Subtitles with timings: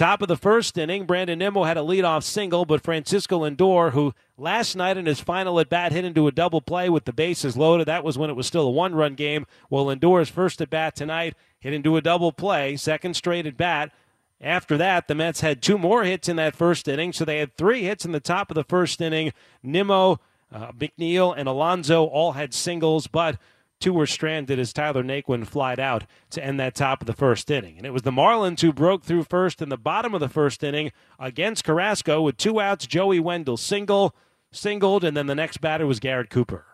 [0.00, 4.14] Top of the first inning, Brandon Nimmo had a leadoff single, but Francisco Lindor, who
[4.38, 7.54] last night in his final at bat hit into a double play with the bases
[7.54, 9.44] loaded, that was when it was still a one run game.
[9.68, 13.92] Well, Lindor's first at bat tonight hit into a double play, second straight at bat.
[14.40, 17.54] After that, the Mets had two more hits in that first inning, so they had
[17.58, 19.34] three hits in the top of the first inning.
[19.62, 20.18] Nimmo,
[20.50, 23.36] uh, McNeil, and Alonso all had singles, but
[23.80, 27.50] two were stranded as Tyler Naquin flied out to end that top of the first
[27.50, 27.78] inning.
[27.78, 30.62] And it was the Marlins who broke through first in the bottom of the first
[30.62, 32.86] inning against Carrasco with two outs.
[32.86, 34.14] Joey Wendle single,
[34.52, 36.66] singled, and then the next batter was Garrett Cooper.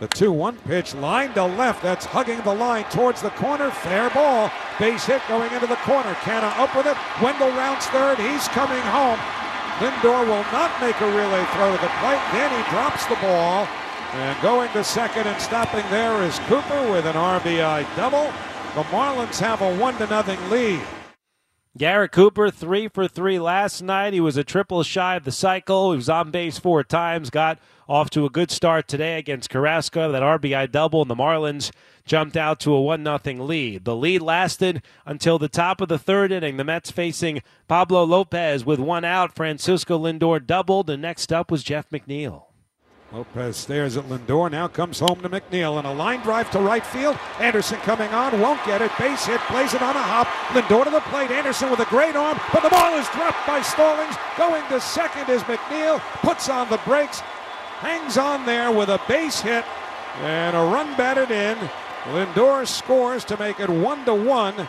[0.00, 1.82] The 2 1 pitch, line to left.
[1.82, 3.70] That's hugging the line towards the corner.
[3.70, 4.50] Fair ball.
[4.78, 6.14] Base hit going into the corner.
[6.26, 6.96] Canha up with it.
[7.22, 8.18] Wendle rounds third.
[8.18, 9.18] He's coming home.
[9.78, 12.22] Lindor will not make a relay throw to the plate.
[12.34, 13.68] Then he drops the ball.
[14.14, 18.32] And going to second and stopping there is Cooper with an RBI double.
[18.76, 20.80] The Marlins have a 1 to nothing lead.
[21.76, 24.12] Garrett Cooper, three for three last night.
[24.12, 25.90] He was a triple shy of the cycle.
[25.90, 30.12] He was on base four times, got off to a good start today against Carrasco.
[30.12, 31.72] That RBI double, and the Marlins
[32.04, 33.84] jumped out to a 1 0 lead.
[33.84, 36.56] The lead lasted until the top of the third inning.
[36.56, 39.34] The Mets facing Pablo Lopez with one out.
[39.34, 42.44] Francisco Lindor doubled, and next up was Jeff McNeil.
[43.14, 46.84] Lopez stares at Lindor, now comes home to McNeil, and a line drive to right
[46.84, 47.16] field.
[47.38, 48.90] Anderson coming on, won't get it.
[48.98, 50.26] Base hit, plays it on a hop.
[50.48, 51.30] Lindor to the plate.
[51.30, 54.16] Anderson with a great arm, but the ball is dropped by Stallings.
[54.36, 57.20] Going to second is McNeil, puts on the brakes,
[57.78, 59.64] hangs on there with a base hit,
[60.22, 61.56] and a run batted in.
[62.06, 64.68] Lindor scores to make it one to one.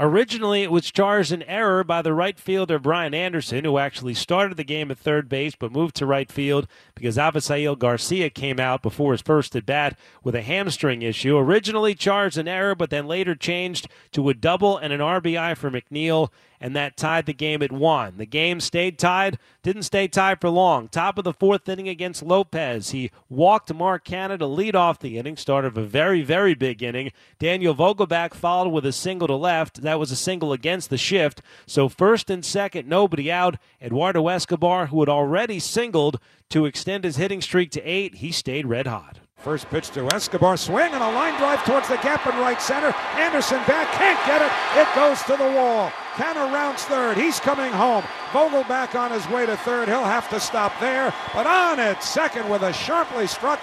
[0.00, 4.56] Originally, it was charged an error by the right fielder Brian Anderson, who actually started
[4.56, 8.80] the game at third base but moved to right field because Avisail Garcia came out
[8.80, 11.36] before his first at bat with a hamstring issue.
[11.36, 15.68] Originally charged an error, but then later changed to a double and an RBI for
[15.68, 16.30] McNeil
[16.60, 18.16] and that tied the game at one.
[18.16, 20.88] The game stayed tied, didn't stay tied for long.
[20.88, 22.90] Top of the fourth inning against Lopez.
[22.90, 26.82] He walked Mark Canha to lead off the inning, start of a very, very big
[26.82, 27.12] inning.
[27.38, 29.82] Daniel Vogelbach followed with a single to left.
[29.82, 31.40] That was a single against the shift.
[31.66, 33.56] So first and second, nobody out.
[33.80, 36.20] Eduardo Escobar, who had already singled
[36.50, 39.18] to extend his hitting streak to eight, he stayed red hot.
[39.38, 42.92] First pitch to Escobar, swing and a line drive towards the gap in right center.
[43.14, 44.50] Anderson back, can't get it.
[44.76, 45.90] It goes to the wall.
[46.14, 47.16] Canha rounds third.
[47.16, 48.02] He's coming home.
[48.32, 49.86] Vogelbach on his way to third.
[49.86, 51.14] He'll have to stop there.
[51.32, 53.60] But on at second with a sharply struck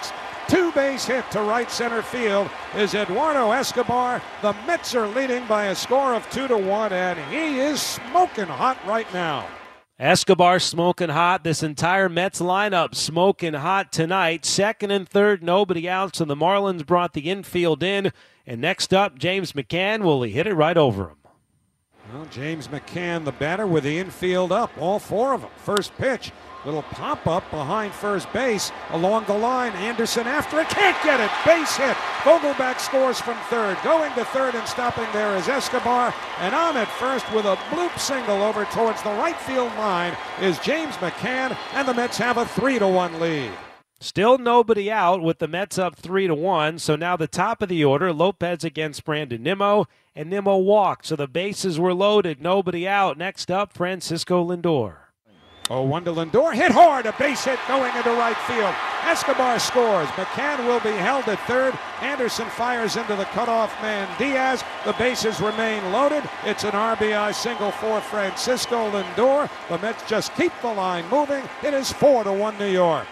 [0.48, 4.22] two base hit to right center field is Eduardo Escobar.
[4.40, 8.46] The Mets are leading by a score of two to one, and he is smoking
[8.46, 9.46] hot right now.
[9.98, 11.42] Escobar smoking hot.
[11.42, 14.44] This entire Mets lineup smoking hot tonight.
[14.44, 16.16] Second and third, nobody out.
[16.16, 18.12] So the Marlins brought the infield in.
[18.46, 20.02] And next up, James McCann.
[20.02, 21.16] Will he hit it right over him?
[22.12, 24.70] Well, James McCann, the batter, with the infield up.
[24.78, 25.50] All four of them.
[25.56, 26.30] First pitch
[26.66, 29.70] Little pop up behind first base along the line.
[29.74, 30.68] Anderson after it.
[30.68, 31.30] Can't get it.
[31.46, 31.96] Base hit.
[32.26, 33.78] Vogelbach scores from third.
[33.84, 36.12] Going to third and stopping there is Escobar.
[36.40, 40.58] And on at first with a bloop single over towards the right field line is
[40.58, 41.56] James McCann.
[41.72, 43.52] And the Mets have a 3 to 1 lead.
[44.00, 46.80] Still nobody out with the Mets up 3 to 1.
[46.80, 49.86] So now the top of the order Lopez against Brandon Nimmo.
[50.16, 51.06] And Nimmo walked.
[51.06, 52.42] So the bases were loaded.
[52.42, 53.16] Nobody out.
[53.16, 55.05] Next up, Francisco Lindor.
[55.68, 56.54] Oh, one to Lindor.
[56.54, 57.06] Hit hard.
[57.06, 58.72] A base hit going into right field.
[59.02, 60.08] Escobar scores.
[60.10, 61.76] McCann will be held at third.
[62.00, 64.62] Anderson fires into the cutoff man Diaz.
[64.84, 66.22] The bases remain loaded.
[66.44, 69.50] It's an RBI single for Francisco Lindor.
[69.68, 71.42] The Mets just keep the line moving.
[71.64, 73.06] It is 4 to 1 New York.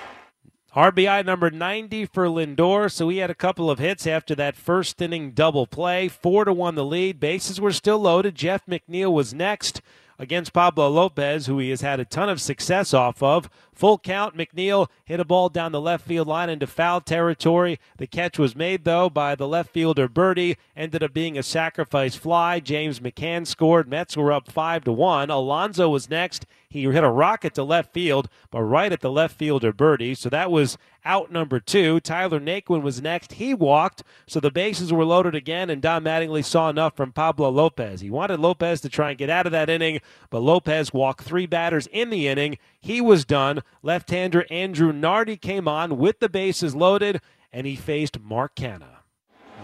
[0.76, 2.91] RBI number 90 for Lindor.
[2.91, 6.06] So he had a couple of hits after that first inning double play.
[6.06, 7.19] 4 to 1 the lead.
[7.19, 8.37] Bases were still loaded.
[8.37, 9.82] Jeff McNeil was next
[10.19, 13.48] against Pablo Lopez, who he has had a ton of success off of.
[13.75, 17.81] Full count, McNeil hit a ball down the left field line into foul territory.
[17.99, 20.57] The catch was made, though, by the left fielder Berti.
[20.77, 22.61] Ended up being a sacrifice fly.
[22.61, 23.89] James McCann scored.
[23.89, 25.29] Mets were up 5 to 1.
[25.31, 26.47] Alonso was next.
[26.75, 30.17] He hit a rocket to left field, but right at the left fielder Berti.
[30.17, 32.00] So that was out number two.
[32.00, 33.35] Tyler Naquin was next.
[33.35, 37.50] He walked, so the bases were loaded again, and Don Mattingly saw enough from Pablo
[37.50, 38.00] Lopez.
[38.00, 40.00] He wanted Lopez to try and get out of that inning,
[40.31, 42.59] but Lopez walked three batters in the inning.
[42.84, 43.62] He was done.
[43.82, 48.98] Left hander Andrew Nardi came on with the bases loaded, and he faced Mark Canha.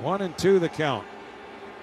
[0.00, 1.06] One and two the count.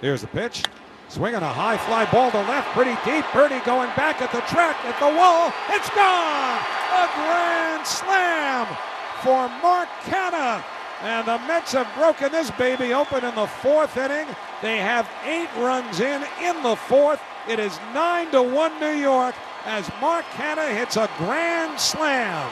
[0.01, 0.63] Here's the pitch.
[1.09, 3.23] Swinging a high fly ball to left, pretty deep.
[3.25, 5.53] Berti going back at the track, at the wall.
[5.69, 6.57] It's gone!
[6.57, 8.65] A grand slam
[9.21, 10.63] for Mark Canha.
[11.03, 14.25] And the Mets have broken this baby open in the fourth inning.
[14.63, 17.21] They have eight runs in in the fourth.
[17.47, 19.35] It is nine to one New York
[19.67, 22.49] as Mark Canha hits a grand slam.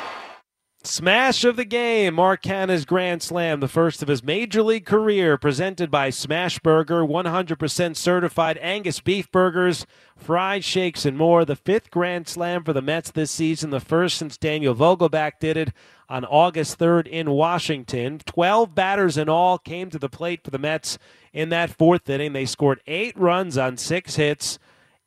[0.83, 5.35] Smash of the game, Mark Canha's Grand Slam, the first of his major league career,
[5.35, 11.43] presented by Smashburger, 100% certified Angus beef burgers, fried shakes, and more.
[11.43, 15.57] The fifth Grand Slam for the Mets this season, the first since Daniel Vogelbach did
[15.57, 15.69] it
[16.07, 18.19] on August 3rd in Washington.
[18.25, 20.99] 12 batters in all came to the plate for the Mets
[21.33, 22.33] in that fourth inning.
[22.33, 24.59] They scored eight runs on six hits.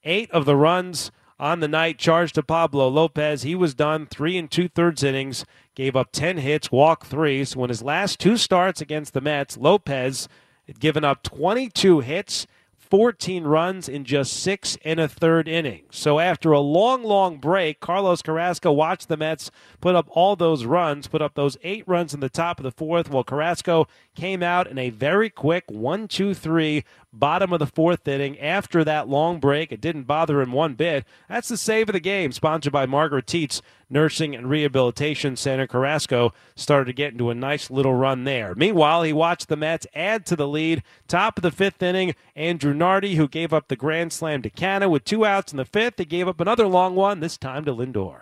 [0.03, 3.43] Eight of the runs on the night charged to Pablo Lopez.
[3.43, 5.45] He was done three and two thirds innings,
[5.75, 7.45] gave up 10 hits, walked three.
[7.45, 10.29] So in his last two starts against the Mets, Lopez
[10.67, 12.47] had given up 22 hits
[12.91, 15.97] 14 runs in just six and a third innings.
[15.97, 19.51] So after a long, long break, Carlos Carrasco watched the Mets
[19.81, 22.71] put up all those runs, put up those eight runs in the top of the
[22.71, 27.67] fourth, while Carrasco came out in a very quick one, two, three, bottom of the
[27.67, 28.39] fourth inning.
[28.39, 31.05] After that long break, it didn't bother him one bit.
[31.29, 33.61] That's the save of the game, sponsored by Margaret Tietz
[33.91, 35.67] Nursing and Rehabilitation Center.
[35.67, 38.55] Carrasco started to get into a nice little run there.
[38.55, 40.83] Meanwhile, he watched the Mets add to the lead.
[41.07, 44.91] Top of the fifth inning, Andrew Nardi, who gave up the grand slam to Canha
[44.91, 45.99] with two outs in the fifth.
[45.99, 48.21] He gave up another long one, this time to Lindor.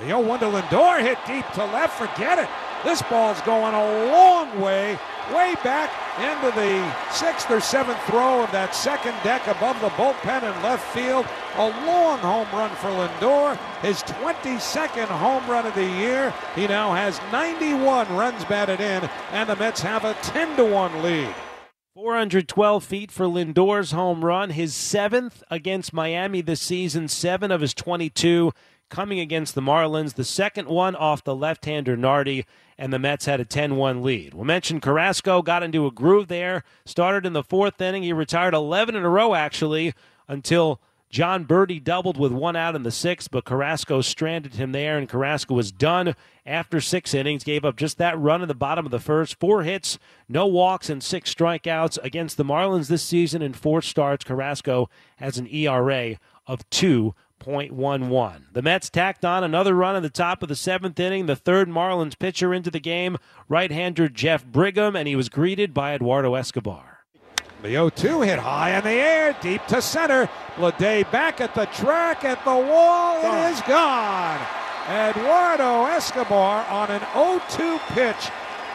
[0.00, 1.98] The 0 1 to Lindor hit deep to left.
[1.98, 2.48] Forget it.
[2.84, 4.98] This ball's going a long way,
[5.34, 10.42] way back into the sixth or seventh throw of that second deck above the bullpen
[10.42, 11.26] in left field.
[11.56, 16.34] A long home run for Lindor, his 22nd home run of the year.
[16.54, 21.02] He now has 91 runs batted in, and the Mets have a 10 to 1
[21.02, 21.34] lead.
[21.94, 27.74] 412 feet for Lindor's home run, his seventh against Miami this season, seven of his
[27.74, 28.52] 22
[28.88, 30.14] coming against the Marlins.
[30.14, 32.44] The second one off the left hander Nardi,
[32.76, 34.34] and the Mets had a 10 1 lead.
[34.34, 38.02] We mentioned Carrasco got into a groove there, started in the fourth inning.
[38.02, 39.94] He retired 11 in a row, actually,
[40.26, 40.80] until
[41.10, 45.08] Jon Berti doubled with one out in the sixth, but Carrasco stranded him there, and
[45.08, 46.14] Carrasco was done
[46.44, 47.44] after six innings.
[47.44, 49.40] Gave up just that run in the bottom of the first.
[49.40, 49.98] Four hits,
[50.28, 54.24] no walks, and six strikeouts against the Marlins this season in four starts.
[54.24, 56.68] Carrasco has an ERA of
[57.40, 58.42] 2.11.
[58.52, 61.26] The Mets tacked on another run in the top of the seventh inning.
[61.26, 63.16] The third Marlins pitcher into the game,
[63.48, 66.98] right hander Jeff Brigham, and he was greeted by Eduardo Escobar.
[67.62, 70.28] The 0 2 hit high in the air, deep to center.
[70.54, 73.18] Bleday back at the track, at the wall.
[73.18, 74.40] It is gone.
[74.88, 78.30] Eduardo Escobar on an 0 2 pitch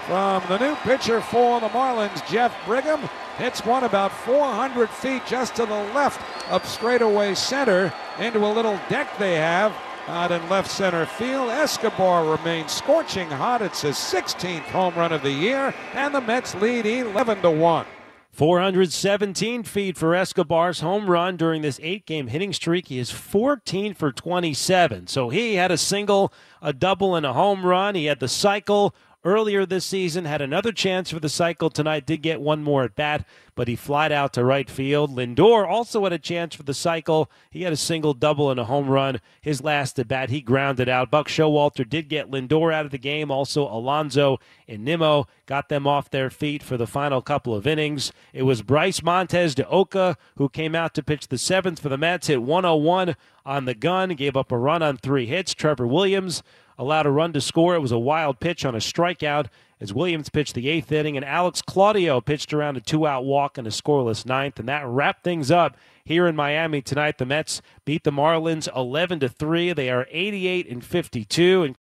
[0.05, 3.01] from the new pitcher for the Marlins, Jeff Brigham.
[3.37, 6.21] Hits one about 400 feet just to the left
[6.51, 9.73] of straightaway center into a little deck they have
[10.07, 11.49] out in left center field.
[11.49, 13.61] Escobar remains scorching hot.
[13.61, 17.85] It's his 16th home run of the year, and the Mets lead 11 to 1.
[18.31, 22.87] 417 feet for Escobar's home run during this eight game hitting streak.
[22.87, 25.05] He is 14 for 27.
[25.05, 27.93] So he had a single, a double, and a home run.
[27.93, 32.21] He had the cycle earlier this season, had another chance for the cycle tonight, did
[32.21, 33.25] get one more at bat,
[33.55, 35.15] but he flied out to right field.
[35.15, 37.29] Lindor also had a chance for the cycle.
[37.49, 39.21] He had a single, double, and a home run.
[39.41, 41.11] His last at bat, he grounded out.
[41.11, 43.31] Buck Showalter did get Lindor out of the game.
[43.31, 48.11] Also, Alonso and Nimmo got them off their feet for the final couple of innings.
[48.33, 51.97] It was Bryce Montes de Oca who came out to pitch the seventh for the
[51.97, 53.15] Mets, hit 101
[53.45, 55.53] on the gun, gave up a run on three hits.
[55.53, 56.43] Trevor Williams
[56.77, 57.75] allowed a run to score.
[57.75, 59.47] It was a wild pitch on a strikeout
[59.79, 63.57] as Williams pitched the eighth inning, and Alex Claudio pitched around a two out walk
[63.57, 65.75] in a scoreless ninth, and that wrapped things up
[66.05, 67.17] here in Miami tonight.
[67.17, 69.73] The Mets beat the Marlins 11 to 3.
[69.73, 71.63] They are 88 and 52.
[71.63, 71.81] And